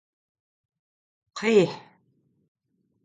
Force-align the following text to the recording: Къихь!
Къихь! 1.37 1.77